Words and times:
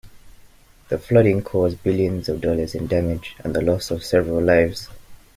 The 0.89 0.97
flooding 0.97 1.43
caused 1.43 1.83
billions 1.83 2.27
of 2.27 2.41
dollars 2.41 2.73
in 2.73 2.87
damage 2.87 3.35
and 3.43 3.55
the 3.55 3.61
loss 3.61 3.91
of 3.91 4.03
several 4.03 4.41
lives. 4.41 4.89